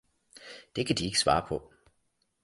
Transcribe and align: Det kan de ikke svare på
Det 0.75 0.87
kan 0.87 0.95
de 0.95 1.05
ikke 1.05 1.19
svare 1.19 1.45
på 1.47 1.73